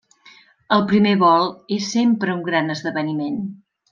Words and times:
El 0.77 0.85
primer 0.91 1.11
vol 1.25 1.45
és 1.77 1.91
sempre 1.97 2.35
un 2.39 2.43
gran 2.49 2.77
esdeveniment. 2.79 3.39